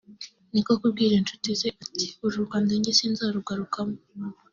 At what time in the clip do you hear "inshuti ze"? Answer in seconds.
1.15-1.69